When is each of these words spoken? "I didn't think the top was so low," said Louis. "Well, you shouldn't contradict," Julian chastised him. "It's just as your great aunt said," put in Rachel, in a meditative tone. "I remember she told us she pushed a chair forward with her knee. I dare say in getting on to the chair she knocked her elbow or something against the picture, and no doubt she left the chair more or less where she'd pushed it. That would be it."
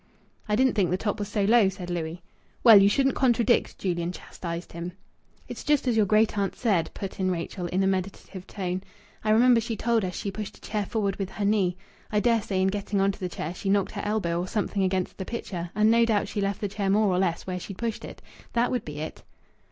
"I 0.49 0.55
didn't 0.55 0.73
think 0.73 0.89
the 0.89 0.97
top 0.97 1.19
was 1.19 1.27
so 1.27 1.43
low," 1.43 1.69
said 1.69 1.91
Louis. 1.91 2.23
"Well, 2.63 2.81
you 2.81 2.89
shouldn't 2.89 3.13
contradict," 3.13 3.77
Julian 3.77 4.11
chastised 4.11 4.71
him. 4.71 4.93
"It's 5.47 5.63
just 5.63 5.87
as 5.87 5.95
your 5.95 6.07
great 6.07 6.39
aunt 6.39 6.55
said," 6.55 6.89
put 6.95 7.19
in 7.19 7.29
Rachel, 7.29 7.67
in 7.67 7.83
a 7.83 7.85
meditative 7.85 8.47
tone. 8.47 8.81
"I 9.23 9.29
remember 9.29 9.61
she 9.61 9.77
told 9.77 10.03
us 10.03 10.15
she 10.15 10.31
pushed 10.31 10.57
a 10.57 10.61
chair 10.61 10.87
forward 10.87 11.17
with 11.17 11.29
her 11.29 11.45
knee. 11.45 11.77
I 12.11 12.19
dare 12.19 12.41
say 12.41 12.63
in 12.63 12.69
getting 12.69 12.99
on 12.99 13.11
to 13.11 13.19
the 13.19 13.29
chair 13.29 13.53
she 13.53 13.69
knocked 13.69 13.91
her 13.91 14.01
elbow 14.03 14.39
or 14.39 14.47
something 14.47 14.81
against 14.81 15.19
the 15.19 15.23
picture, 15.25 15.69
and 15.75 15.91
no 15.91 16.03
doubt 16.03 16.27
she 16.27 16.41
left 16.41 16.61
the 16.61 16.67
chair 16.67 16.89
more 16.89 17.05
or 17.09 17.19
less 17.19 17.45
where 17.45 17.59
she'd 17.59 17.77
pushed 17.77 18.03
it. 18.03 18.23
That 18.53 18.71
would 18.71 18.83
be 18.83 19.01
it." 19.01 19.21